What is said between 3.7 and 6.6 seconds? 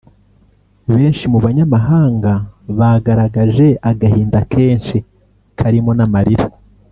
agahinda kenshi karimo n’amarira